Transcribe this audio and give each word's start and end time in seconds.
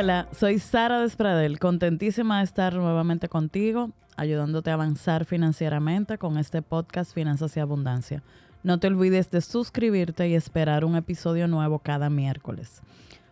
Hola, 0.00 0.28
soy 0.32 0.58
Sara 0.58 1.02
Despradel, 1.02 1.58
contentísima 1.58 2.38
de 2.38 2.44
estar 2.44 2.72
nuevamente 2.72 3.28
contigo, 3.28 3.90
ayudándote 4.16 4.70
a 4.70 4.72
avanzar 4.72 5.26
financieramente 5.26 6.16
con 6.16 6.38
este 6.38 6.62
podcast 6.62 7.12
Finanzas 7.12 7.54
y 7.58 7.60
Abundancia. 7.60 8.22
No 8.62 8.80
te 8.80 8.86
olvides 8.86 9.30
de 9.30 9.42
suscribirte 9.42 10.26
y 10.26 10.34
esperar 10.34 10.86
un 10.86 10.96
episodio 10.96 11.48
nuevo 11.48 11.80
cada 11.80 12.08
miércoles. 12.08 12.80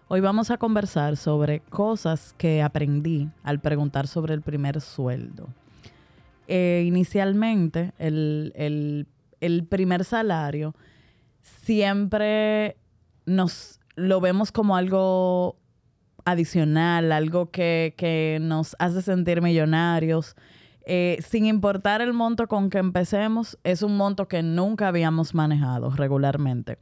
Hoy 0.09 0.20
vamos 0.20 0.51
a 0.51 0.59
conversar 0.59 1.16
sobre 1.16 1.61
cosas 1.61 2.34
que 2.37 2.62
aprendí 2.62 3.30
al 3.45 3.61
preguntar 3.61 4.07
sobre 4.07 4.35
el 4.35 4.43
primer 4.43 4.82
sueldo. 4.82 5.48
Eh, 6.48 6.85
inicialmente, 6.87 7.95
el, 7.96 9.07
el 9.41 9.64
primer 9.64 10.05
salario 10.05 10.75
siempre 11.41 12.77
nos 13.25 13.80
lo 13.97 14.20
vemos 14.20 14.53
como 14.53 14.77
algo 14.77 15.56
adicional, 16.30 17.12
algo 17.12 17.50
que, 17.50 18.38
nos 18.41 18.77
hace 18.78 19.02
sentir 19.02 19.41
millonarios. 19.42 20.36
Eh, 20.91 21.19
sin 21.27 21.46
importar 21.46 22.00
el 22.00 22.12
monto 22.12 22.46
con 22.48 22.70
que 22.70 22.78
empecemos, 22.78 23.59
es 23.64 23.82
un 23.82 23.96
monto 23.96 24.28
que 24.28 24.42
nunca 24.42 24.88
habíamos 24.88 25.34
manejado 25.34 25.91
regularmente. 25.91 26.78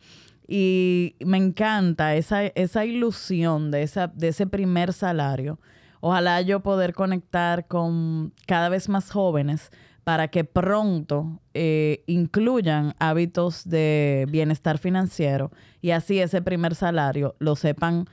Y 0.48 1.16
me 1.24 1.38
encanta 1.38 2.14
esa, 2.14 2.44
esa 2.46 2.84
ilusión 2.84 3.70
de, 3.70 3.82
esa, 3.82 4.06
de 4.08 4.28
ese 4.28 4.46
primer 4.46 4.92
salario. 4.92 5.58
Ojalá 6.00 6.40
yo 6.42 6.60
poder 6.60 6.92
conectar 6.92 7.66
con 7.66 8.32
cada 8.46 8.68
vez 8.68 8.88
más 8.88 9.10
jóvenes 9.10 9.70
para 10.04 10.28
que 10.28 10.44
pronto 10.44 11.40
eh, 11.52 12.04
incluyan 12.06 12.94
hábitos 13.00 13.68
de 13.68 14.24
bienestar 14.30 14.78
financiero 14.78 15.50
y 15.80 15.90
así 15.90 16.20
ese 16.20 16.42
primer 16.42 16.76
salario 16.76 17.34
lo 17.40 17.56
sepan 17.56 18.06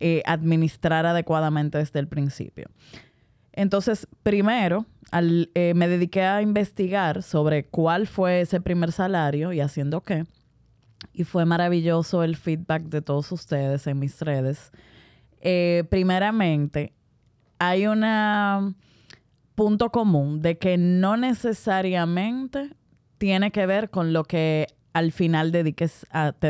eh, 0.00 0.22
administrar 0.26 1.06
adecuadamente 1.06 1.78
desde 1.78 2.00
el 2.00 2.08
principio. 2.08 2.68
Entonces, 3.52 4.08
primero, 4.22 4.86
eh, 5.12 5.74
me 5.74 5.88
dediqué 5.88 6.22
a 6.22 6.42
investigar 6.42 7.22
sobre 7.22 7.66
cuál 7.66 8.06
fue 8.06 8.40
ese 8.40 8.60
primer 8.60 8.92
salario 8.92 9.52
y 9.52 9.60
haciendo 9.60 10.00
qué. 10.00 10.24
Y 11.12 11.24
fue 11.24 11.44
maravilloso 11.44 12.22
el 12.22 12.36
feedback 12.36 12.84
de 12.84 13.02
todos 13.02 13.30
ustedes 13.32 13.86
en 13.86 13.98
mis 13.98 14.20
redes. 14.20 14.72
Eh, 15.40 15.84
primeramente, 15.90 16.94
hay 17.58 17.86
un 17.86 18.76
punto 19.54 19.90
común 19.90 20.40
de 20.40 20.56
que 20.56 20.78
no 20.78 21.16
necesariamente 21.16 22.70
tiene 23.18 23.50
que 23.50 23.66
ver 23.66 23.90
con 23.90 24.12
lo 24.12 24.24
que 24.24 24.68
al 24.92 25.12
final 25.12 25.52
te 25.52 25.62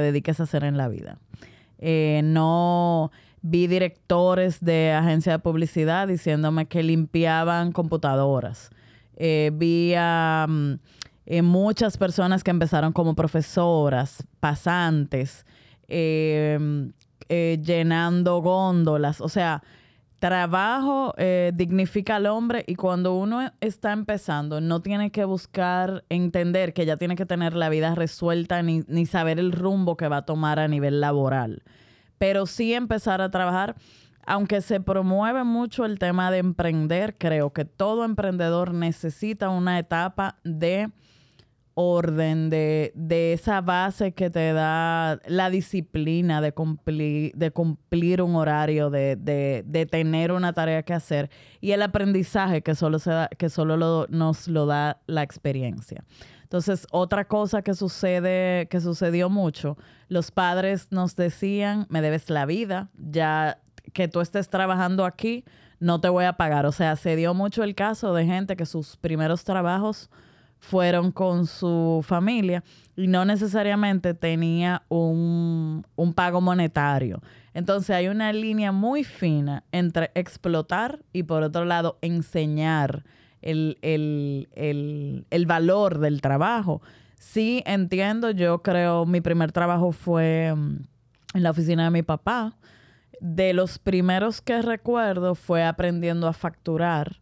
dediques 0.00 0.40
a 0.40 0.42
hacer 0.42 0.64
en 0.64 0.76
la 0.76 0.88
vida. 0.88 1.18
No 2.22 3.10
vi 3.42 3.66
directores 3.66 4.60
de 4.60 4.92
agencia 4.92 5.32
de 5.32 5.38
publicidad 5.40 6.08
diciéndome 6.08 6.66
que 6.66 6.82
limpiaban 6.82 7.72
computadoras. 7.72 8.70
Eh, 9.16 9.50
vi 9.52 9.94
a 9.96 10.46
mm, 10.48 10.74
eh, 11.26 11.42
muchas 11.42 11.96
personas 11.98 12.42
que 12.42 12.50
empezaron 12.50 12.92
como 12.92 13.14
profesoras, 13.14 14.24
pasantes, 14.40 15.44
eh, 15.88 16.92
llenando 17.28 18.40
góndolas. 18.40 19.20
O 19.20 19.28
sea, 19.28 19.62
trabajo 20.22 21.14
dignifica 21.52 22.14
al 22.14 22.26
hombre 22.26 22.62
y 22.68 22.76
cuando 22.76 23.14
uno 23.16 23.50
está 23.60 23.90
empezando 23.92 24.60
no 24.60 24.80
tiene 24.80 25.10
que 25.10 25.24
buscar 25.24 26.04
entender 26.10 26.72
que 26.72 26.86
ya 26.86 26.96
tiene 26.96 27.16
que 27.16 27.26
tener 27.26 27.54
la 27.54 27.68
vida 27.68 27.96
resuelta 27.96 28.62
ni, 28.62 28.84
ni 28.86 29.04
saber 29.04 29.40
el 29.40 29.50
rumbo 29.50 29.96
que 29.96 30.06
va 30.06 30.18
a 30.18 30.24
tomar 30.24 30.60
a 30.60 30.68
nivel 30.68 31.00
laboral 31.00 31.64
pero 32.22 32.46
sí 32.46 32.72
empezar 32.72 33.20
a 33.20 33.32
trabajar. 33.32 33.74
Aunque 34.24 34.60
se 34.60 34.78
promueve 34.78 35.42
mucho 35.42 35.84
el 35.84 35.98
tema 35.98 36.30
de 36.30 36.38
emprender, 36.38 37.18
creo 37.18 37.52
que 37.52 37.64
todo 37.64 38.04
emprendedor 38.04 38.72
necesita 38.72 39.48
una 39.48 39.80
etapa 39.80 40.36
de 40.44 40.92
orden, 41.74 42.50
de, 42.50 42.92
esa 43.32 43.60
base 43.60 44.12
que 44.12 44.30
te 44.30 44.52
da 44.52 45.20
la 45.26 45.50
disciplina 45.50 46.40
de 46.40 46.52
cumplir, 46.52 47.32
de 47.34 47.50
cumplir 47.50 48.22
un 48.22 48.36
horario, 48.36 48.90
de, 48.90 49.88
tener 49.90 50.32
una 50.32 50.52
tarea 50.52 50.82
que 50.82 50.94
hacer 50.94 51.30
y 51.60 51.72
el 51.72 51.82
aprendizaje 51.82 52.62
que 52.62 52.74
solo, 52.74 52.98
se 52.98 53.10
da, 53.10 53.28
que 53.28 53.48
solo 53.48 54.06
nos 54.08 54.48
lo 54.48 54.66
da 54.66 55.00
la 55.06 55.22
experiencia. 55.22 56.04
Entonces, 56.42 56.86
otra 56.90 57.26
cosa 57.26 57.62
que 57.62 57.72
sucede, 57.72 58.68
que 58.68 58.80
sucedió 58.80 59.30
mucho, 59.30 59.78
los 60.08 60.30
padres 60.30 60.88
nos 60.90 61.16
decían, 61.16 61.86
me 61.88 62.02
debes 62.02 62.28
la 62.28 62.44
vida, 62.44 62.90
ya 62.98 63.58
que 63.94 64.06
tú 64.06 64.20
estés 64.20 64.50
trabajando 64.50 65.06
aquí, 65.06 65.44
no 65.80 66.00
te 66.00 66.10
voy 66.10 66.26
a 66.26 66.34
pagar. 66.34 66.66
O 66.66 66.72
sea, 66.72 66.96
se 66.96 67.16
dio 67.16 67.32
mucho 67.32 67.64
el 67.64 67.74
caso 67.74 68.12
de 68.14 68.26
gente 68.26 68.56
que 68.56 68.66
sus 68.66 68.96
primeros 68.98 69.44
trabajos 69.44 70.10
fueron 70.62 71.10
con 71.10 71.46
su 71.46 72.04
familia 72.06 72.62
y 72.96 73.08
no 73.08 73.24
necesariamente 73.24 74.14
tenía 74.14 74.82
un, 74.88 75.84
un, 75.96 76.14
pago 76.14 76.40
monetario. 76.40 77.20
Entonces 77.52 77.90
hay 77.90 78.06
una 78.06 78.32
línea 78.32 78.70
muy 78.70 79.02
fina 79.02 79.64
entre 79.72 80.12
explotar 80.14 81.00
y 81.12 81.24
por 81.24 81.42
otro 81.42 81.64
lado 81.64 81.98
enseñar 82.00 83.02
el, 83.42 84.46
valor 85.46 85.98
del 85.98 86.20
trabajo. 86.20 86.80
Sí, 87.18 87.64
entiendo, 87.66 88.30
yo 88.30 88.62
creo, 88.62 89.04
mi 89.04 89.20
primer 89.20 89.50
trabajo 89.50 89.90
fue 89.90 90.54
mm, 90.54 90.76
en 91.34 91.42
la 91.42 91.50
oficina 91.50 91.84
de 91.84 91.90
mi 91.90 92.02
papá. 92.02 92.56
De 93.20 93.52
los 93.52 93.80
primeros 93.80 94.40
que 94.40 94.62
recuerdo 94.62 95.34
fue 95.34 95.64
aprendiendo 95.64 96.28
a 96.28 96.32
facturar, 96.32 97.21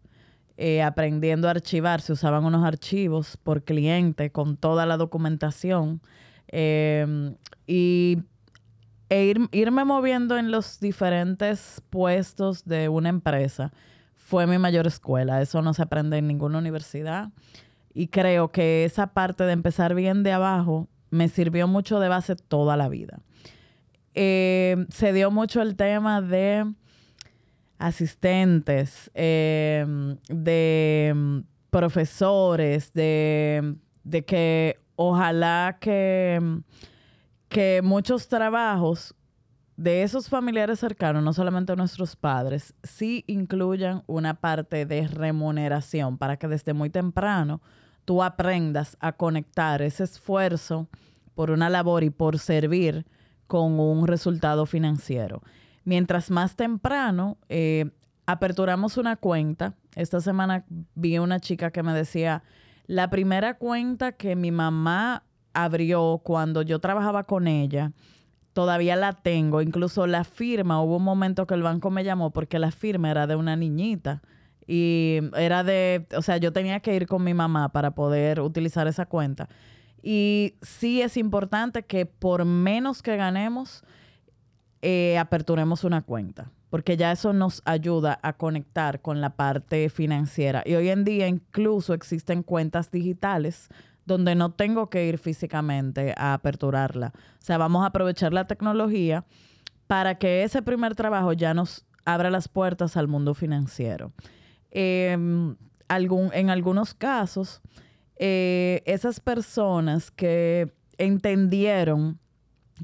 eh, 0.62 0.82
aprendiendo 0.82 1.48
a 1.48 1.52
archivar. 1.52 2.02
Se 2.02 2.12
usaban 2.12 2.44
unos 2.44 2.66
archivos 2.66 3.38
por 3.38 3.64
cliente 3.64 4.30
con 4.30 4.58
toda 4.58 4.84
la 4.84 4.98
documentación. 4.98 6.02
Em, 6.48 7.34
y 7.66 8.18
e 9.08 9.34
irme 9.52 9.86
moviendo 9.86 10.36
en 10.36 10.50
los 10.50 10.78
diferentes 10.78 11.82
puestos 11.88 12.66
de 12.66 12.90
una 12.90 13.08
empresa 13.08 13.72
fue 14.16 14.46
mi 14.46 14.58
mayor 14.58 14.86
escuela. 14.86 15.40
Eso 15.40 15.62
no 15.62 15.72
se 15.72 15.80
aprende 15.80 16.18
en 16.18 16.26
ninguna 16.26 16.58
universidad. 16.58 17.30
Y 17.94 18.08
creo 18.08 18.52
que 18.52 18.84
esa 18.84 19.14
parte 19.14 19.44
de 19.44 19.52
empezar 19.52 19.94
bien 19.94 20.22
de 20.22 20.32
abajo 20.32 20.88
me 21.08 21.28
sirvió 21.28 21.68
mucho 21.68 22.00
de 22.00 22.08
base 22.08 22.36
toda 22.36 22.76
la 22.76 22.90
vida. 22.90 23.20
Eh, 24.14 24.84
se 24.90 25.14
dio 25.14 25.30
mucho 25.30 25.62
el 25.62 25.74
tema 25.74 26.20
de 26.20 26.70
asistentes, 27.80 29.10
eh, 29.14 29.84
de 30.28 31.42
profesores, 31.70 32.92
de, 32.92 33.74
de, 34.04 34.24
que 34.24 34.78
ojalá 34.96 35.78
que, 35.80 36.60
que 37.48 37.80
muchos 37.82 38.28
trabajos 38.28 39.14
de 39.76 40.02
esos 40.02 40.28
familiares 40.28 40.78
cercanos, 40.78 41.22
no 41.22 41.32
solamente 41.32 41.74
nuestros 41.74 42.14
padres, 42.14 42.74
sí 42.82 43.24
incluyan 43.26 44.02
una 44.06 44.34
parte 44.34 44.84
de 44.84 45.08
remuneración 45.08 46.18
para 46.18 46.36
que 46.36 46.48
desde 46.48 46.74
muy 46.74 46.90
temprano 46.90 47.62
tú 48.04 48.22
aprendas 48.22 48.98
a 49.00 49.12
conectar 49.12 49.80
ese 49.80 50.04
esfuerzo 50.04 50.86
por 51.34 51.50
una 51.50 51.70
labor 51.70 52.04
y 52.04 52.10
por 52.10 52.38
servir 52.38 53.06
con 53.46 53.80
un 53.80 54.06
resultado 54.06 54.66
financiero. 54.66 55.42
Mientras 55.84 56.30
más 56.30 56.56
temprano 56.56 57.38
eh, 57.48 57.90
aperturamos 58.26 58.96
una 58.96 59.16
cuenta, 59.16 59.74
esta 59.94 60.20
semana 60.20 60.64
vi 60.94 61.18
una 61.18 61.40
chica 61.40 61.70
que 61.70 61.82
me 61.82 61.92
decía, 61.92 62.42
la 62.86 63.10
primera 63.10 63.54
cuenta 63.54 64.12
que 64.12 64.36
mi 64.36 64.50
mamá 64.50 65.24
abrió 65.52 66.20
cuando 66.24 66.62
yo 66.62 66.78
trabajaba 66.78 67.24
con 67.24 67.46
ella, 67.46 67.92
todavía 68.52 68.96
la 68.96 69.12
tengo. 69.12 69.62
Incluso 69.62 70.06
la 70.06 70.24
firma, 70.24 70.82
hubo 70.82 70.96
un 70.96 71.04
momento 71.04 71.46
que 71.46 71.54
el 71.54 71.62
banco 71.62 71.90
me 71.90 72.04
llamó 72.04 72.30
porque 72.30 72.58
la 72.58 72.70
firma 72.70 73.10
era 73.10 73.26
de 73.26 73.36
una 73.36 73.56
niñita. 73.56 74.22
Y 74.66 75.20
era 75.36 75.64
de, 75.64 76.06
o 76.16 76.22
sea, 76.22 76.36
yo 76.36 76.52
tenía 76.52 76.80
que 76.80 76.94
ir 76.94 77.06
con 77.06 77.24
mi 77.24 77.34
mamá 77.34 77.70
para 77.70 77.92
poder 77.92 78.40
utilizar 78.40 78.86
esa 78.86 79.06
cuenta. 79.06 79.48
Y 80.02 80.54
sí 80.62 81.02
es 81.02 81.16
importante 81.16 81.82
que 81.82 82.06
por 82.06 82.44
menos 82.44 83.02
que 83.02 83.16
ganemos, 83.16 83.84
eh, 84.82 85.18
aperturemos 85.18 85.84
una 85.84 86.02
cuenta, 86.02 86.50
porque 86.70 86.96
ya 86.96 87.12
eso 87.12 87.32
nos 87.32 87.62
ayuda 87.64 88.18
a 88.22 88.32
conectar 88.32 89.02
con 89.02 89.20
la 89.20 89.36
parte 89.36 89.88
financiera. 89.90 90.62
Y 90.64 90.74
hoy 90.74 90.88
en 90.88 91.04
día 91.04 91.28
incluso 91.28 91.92
existen 91.92 92.42
cuentas 92.42 92.90
digitales 92.90 93.68
donde 94.06 94.34
no 94.34 94.52
tengo 94.52 94.88
que 94.88 95.06
ir 95.06 95.18
físicamente 95.18 96.14
a 96.16 96.34
aperturarla. 96.34 97.12
O 97.14 97.42
sea, 97.42 97.58
vamos 97.58 97.82
a 97.82 97.86
aprovechar 97.86 98.32
la 98.32 98.46
tecnología 98.46 99.24
para 99.86 100.16
que 100.16 100.42
ese 100.42 100.62
primer 100.62 100.94
trabajo 100.94 101.32
ya 101.32 101.54
nos 101.54 101.84
abra 102.04 102.30
las 102.30 102.48
puertas 102.48 102.96
al 102.96 103.08
mundo 103.08 103.34
financiero. 103.34 104.12
Em, 104.70 105.56
algún, 105.88 106.30
en 106.32 106.50
algunos 106.50 106.94
casos, 106.94 107.60
eh, 108.16 108.82
esas 108.86 109.20
personas 109.20 110.10
que 110.10 110.72
entendieron 110.98 112.18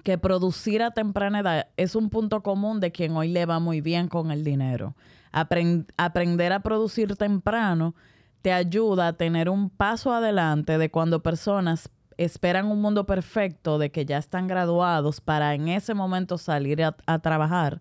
que 0.05 0.19
producir 0.19 0.83
a 0.83 0.91
temprana 0.93 1.41
edad 1.41 1.69
es 1.77 1.95
un 1.95 2.11
punto 2.11 2.43
común 2.43 2.81
de 2.81 2.93
quien 2.93 3.17
hoy 3.17 3.29
le 3.29 3.47
va 3.47 3.59
muy 3.59 3.81
bien 3.81 4.09
con 4.09 4.31
el 4.31 4.45
dinero. 4.45 4.95
aprender 5.33 6.53
a 6.53 6.61
producir 6.61 7.17
temprano 7.17 7.95
te 8.43 8.53
ayuda 8.53 9.09
a 9.09 9.13
tener 9.15 9.49
un 9.49 9.71
paso 9.71 10.13
adelante 10.13 10.79
de 10.79 10.91
cuando 10.91 11.23
personas 11.23 11.91
esperan 12.17 12.67
un 12.67 12.81
mundo 12.81 13.05
perfecto, 13.05 13.79
de 13.79 13.91
que 13.91 14.07
ya 14.07 14.19
están 14.19 14.47
graduados 14.47 15.21
para 15.21 15.55
en 15.55 15.69
ese 15.69 15.95
momento 15.95 16.39
salir 16.39 16.83
a, 16.83 17.19
trabajar. 17.19 17.81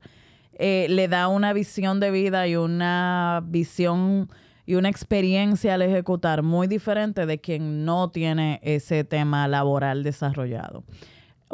Eh, 0.57 0.87
le 0.89 1.07
da 1.07 1.27
una 1.27 1.53
visión 1.53 1.99
de 1.99 2.11
vida 2.11 2.47
y 2.47 2.55
una 2.55 3.41
visión 3.45 4.29
y 4.65 4.75
una 4.75 4.89
experiencia 4.89 5.75
al 5.75 5.83
ejecutar 5.83 6.41
muy 6.41 6.67
diferente 6.67 7.25
de 7.25 7.39
quien 7.39 7.85
no 7.85 8.09
tiene 8.09 8.59
ese 8.63 9.03
tema 9.03 9.47
laboral 9.47 10.03
desarrollado. 10.03 10.83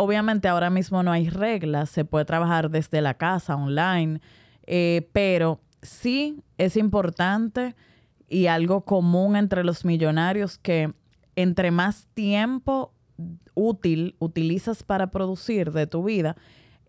Obviamente 0.04 0.48
ahora 0.48 0.72
mismo 0.72 1.04
no 1.04 1.12
hay 1.12 1.30
reglas, 1.30 1.92
se 1.92 2.06
puede 2.06 2.26
trabajar 2.26 2.72
desde 2.72 3.02
la 3.02 3.14
casa, 3.14 3.56
online, 3.56 4.20
eh, 4.66 5.08
pero 5.14 5.62
sí 5.84 6.42
es 6.58 6.76
importante 6.76 7.76
y 8.28 8.48
algo 8.48 8.84
común 8.84 9.36
entre 9.36 9.64
los 9.64 9.86
millonarios 9.86 10.58
que 10.58 10.92
entre 11.36 11.70
más 11.70 12.08
tiempo 12.16 12.96
útil 13.54 14.16
utilizas 14.18 14.82
para 14.82 15.12
producir 15.12 15.72
de 15.72 15.86
tu 15.86 16.04
vida, 16.04 16.36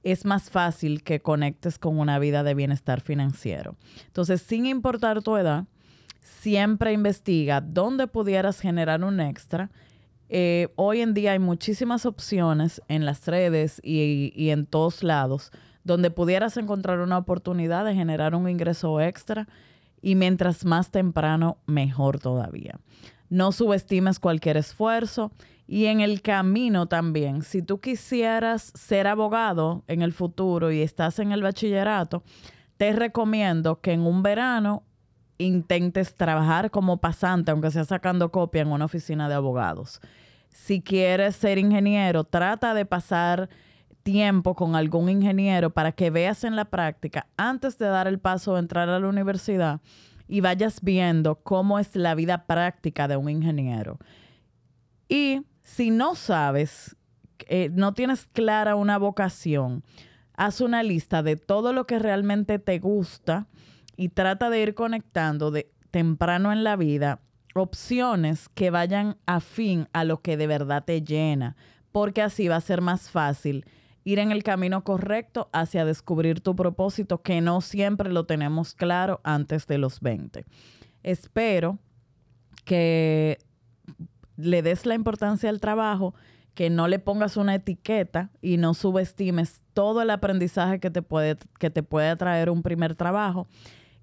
es 0.03 0.25
más 0.25 0.49
fácil 0.49 1.03
que 1.03 1.21
conectes 1.21 1.79
con 1.79 1.99
una 1.99 2.19
vida 2.19 2.43
de 2.43 2.55
bienestar 2.55 3.03
financiero. 3.03 3.77
Entonces, 4.07 4.41
sin 4.41 4.65
importar 4.65 5.21
tu 5.21 5.37
edad, 5.37 5.67
siempre 6.23 6.95
investiga 6.95 7.61
dónde 7.61 8.07
pudieras 8.07 8.59
generar 8.59 9.05
un 9.05 9.21
extra. 9.21 9.71
Eh, 10.35 10.69
hoy 10.77 11.03
en 11.03 11.13
día 11.13 11.33
hay 11.33 11.39
muchísimas 11.39 12.07
opciones 12.07 12.81
en 12.89 13.05
las 13.05 13.27
redes 13.27 13.83
y, 13.85 14.33
y 14.35 14.49
en 14.49 14.65
todos 14.65 15.03
lados 15.03 15.53
donde 15.85 16.11
pudieras 16.11 16.57
encontrar 16.57 17.01
una 17.01 17.19
oportunidad 17.19 17.85
de 17.85 17.95
generar 17.95 18.35
un 18.35 18.49
ingreso 18.49 18.99
extra 18.99 19.47
y 20.01 20.15
mientras 20.15 20.65
más 20.65 20.91
temprano, 20.91 21.59
mejor 21.67 22.19
todavía. 22.19 22.81
No 23.29 23.53
subestimes 23.53 24.19
cualquier 24.19 24.57
esfuerzo 24.57 25.33
y 25.67 25.85
en 25.85 26.01
el 26.01 26.23
camino 26.23 26.87
también, 26.87 27.43
si 27.43 27.61
tú 27.61 27.81
quisieras 27.81 28.73
ser 28.75 29.09
abogado 29.09 29.85
en 29.87 30.01
el 30.01 30.15
futuro 30.15 30.73
y 30.73 30.81
estás 30.81 31.19
en 31.19 31.33
el 31.33 31.43
bachillerato, 31.43 32.23
te 32.79 32.91
recomiendo 32.95 33.83
que 33.83 33.93
en 33.93 34.01
un 34.01 34.23
verano 34.23 34.83
intentes 35.43 36.15
trabajar 36.15 36.71
como 36.71 36.99
pasante, 36.99 37.51
aunque 37.51 37.71
sea 37.71 37.85
sacando 37.85 38.31
copia 38.31 38.63
en 38.63 38.69
una 38.69 38.87
oficina 38.87 39.29
de 39.29 39.35
abogados. 39.35 40.01
Si 40.49 40.81
quieres 40.83 41.37
ser 41.37 41.59
ingeniero, 41.59 42.25
trata 42.25 42.75
de 42.75 42.85
pasar 42.85 43.49
tiempo 44.03 44.55
con 44.55 44.75
algún 44.75 45.09
ingeniero 45.09 45.71
para 45.71 45.93
que 45.93 46.11
veas 46.11 46.45
en 46.45 46.57
la 46.57 46.67
práctica, 46.67 47.27
antes 47.37 47.79
de 47.79 47.87
dar 47.87 48.07
el 48.07 48.19
paso 48.19 48.55
de 48.55 48.61
entrar 48.61 48.89
a 48.89 48.99
la 48.99 49.09
universidad, 49.09 49.81
y 50.29 50.41
vayas 50.41 50.81
viendo 50.83 51.37
cómo 51.37 51.79
es 51.79 51.95
la 51.95 52.15
vida 52.15 52.47
práctica 52.47 53.09
de 53.09 53.17
un 53.17 53.29
ingeniero. 53.29 53.99
Y 55.09 55.43
si 55.63 55.91
no 55.91 56.15
sabes, 56.15 56.97
eh, 57.49 57.71
no 57.73 57.93
tienes 57.93 58.27
clara 58.33 58.77
una 58.77 58.99
vocación, 58.99 59.83
haz 60.37 60.61
una 60.61 60.83
lista 60.83 61.23
de 61.23 61.37
todo 61.37 61.73
lo 61.73 61.87
que 61.87 61.99
realmente 61.99 62.59
te 62.59 62.79
gusta 62.79 63.47
y 63.97 64.09
trata 64.09 64.51
de 64.51 64.63
ir 64.63 64.75
conectando 64.75 65.51
de 65.51 65.71
temprano 65.91 66.53
en 66.53 66.65
la 66.65 66.77
vida 66.77 67.21
opciones 67.55 68.49
que 68.49 68.71
vayan 68.71 69.17
afín 69.27 69.89
a 69.93 70.05
lo 70.05 70.21
que 70.23 70.37
de 70.37 70.47
verdad 70.47 70.85
te 70.85 71.03
llena, 71.03 71.57
porque 71.93 72.23
así 72.23 72.49
va 72.49 72.57
a 72.57 72.61
ser 72.61 72.81
más 72.81 73.11
fácil 73.11 73.67
ir 74.05 74.19
en 74.19 74.33
el 74.33 74.43
camino 74.43 74.83
correcto 74.83 75.49
hacia 75.53 75.85
descubrir 75.85 76.41
tu 76.41 76.57
propósito, 76.57 77.23
que 77.23 77.41
no 77.41 77.61
siempre 77.61 78.11
lo 78.11 78.25
tenemos 78.25 78.75
claro 78.75 79.21
antes 79.23 79.67
de 79.67 79.79
los 79.79 80.01
20. 80.01 80.45
Espero 81.03 81.79
que 82.65 83.39
le 84.37 84.63
des 84.63 84.87
la 84.87 84.95
importancia 84.95 85.51
al 85.51 85.61
trabajo, 85.61 86.15
que 86.55 86.69
no 86.69 86.89
le 86.89 86.99
pongas 86.99 87.37
una 87.37 87.55
etiqueta 87.55 88.31
y 88.41 88.57
no 88.57 88.75
subestimes 88.75 89.63
todo 89.73 90.03
el 90.03 90.11
aprendizaje 90.11 90.81
que 90.81 90.91
te 90.91 91.03
puede, 91.03 91.39
que 91.59 91.71
te 91.71 91.83
puede 91.83 92.15
traer 92.17 92.51
un 92.51 92.63
primer 92.63 92.95
trabajo 92.95 93.47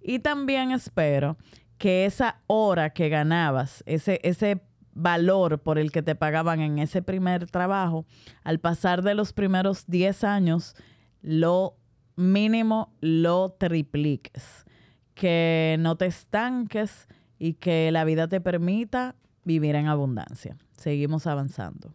y 0.01 0.19
también 0.19 0.72
espero 0.72 1.38
que 1.78 2.06
esa 2.06 2.42
hora 2.48 2.92
que 2.92 3.10
ganabas, 3.10 3.84
ese, 3.86 4.19
ese 4.24 4.62
valor 4.94 5.60
por 5.60 5.80
el 5.80 5.92
que 5.92 6.01
te 6.01 6.16
pagaban 6.16 6.60
en 6.60 6.80
ese 6.80 7.01
primer 7.01 7.50
trabajo, 7.50 8.06
al 8.44 8.60
pasar 8.60 9.01
de 9.01 9.16
los 9.16 9.34
primeros 9.34 9.86
10 9.88 10.24
años, 10.24 10.75
lo 11.22 11.78
mínimo 12.16 12.94
lo 13.00 13.51
tripliques. 13.57 14.66
Que 15.13 15.78
no 15.80 15.98
te 15.98 16.06
estanques 16.06 17.07
y 17.38 17.54
que 17.54 17.92
la 17.92 18.04
vida 18.04 18.28
te 18.28 18.42
permita 18.42 19.16
vivir 19.44 19.75
en 19.75 19.88
abundancia. 19.88 20.57
Seguimos 20.78 21.28
avanzando. 21.28 21.94